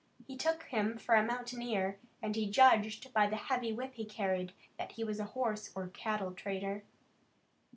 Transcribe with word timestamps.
He 0.25 0.35
took 0.35 0.63
him 0.63 0.97
for 0.97 1.13
a 1.13 1.21
mountaineer, 1.21 1.99
and 2.23 2.35
he 2.35 2.49
judged 2.49 3.13
by 3.13 3.27
the 3.27 3.35
heavy 3.35 3.71
whip 3.71 3.93
he 3.93 4.03
carried, 4.03 4.51
that 4.79 4.93
he 4.93 5.03
was 5.03 5.19
a 5.19 5.25
horse 5.25 5.69
or 5.75 5.89
cattle 5.89 6.31
trader. 6.31 6.81